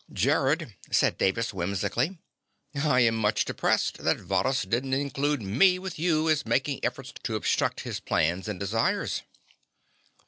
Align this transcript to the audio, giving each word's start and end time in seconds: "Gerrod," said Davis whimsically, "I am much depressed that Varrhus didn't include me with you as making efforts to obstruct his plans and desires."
"Gerrod," 0.11 0.73
said 0.91 1.19
Davis 1.19 1.53
whimsically, 1.53 2.17
"I 2.73 3.01
am 3.01 3.13
much 3.13 3.45
depressed 3.45 3.99
that 3.99 4.17
Varrhus 4.17 4.63
didn't 4.67 4.95
include 4.95 5.43
me 5.43 5.77
with 5.77 5.99
you 5.99 6.27
as 6.27 6.43
making 6.43 6.79
efforts 6.81 7.13
to 7.21 7.35
obstruct 7.35 7.81
his 7.81 7.99
plans 7.99 8.47
and 8.47 8.59
desires." 8.59 9.21